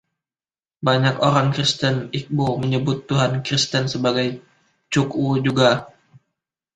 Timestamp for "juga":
5.47-5.71